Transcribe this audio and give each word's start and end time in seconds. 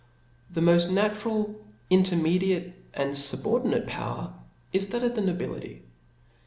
The 0.49 0.61
moft 0.61 0.89
natural, 0.91 1.63
intermediate 1.91 2.73
and 2.91 3.11
fubordinate 3.13 3.85
power, 3.85 4.33
is 4.73 4.87
that 4.87 5.03
of 5.03 5.13
the 5.13 5.21
nobility. 5.21 5.83